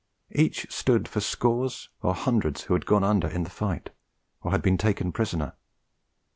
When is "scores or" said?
1.19-2.15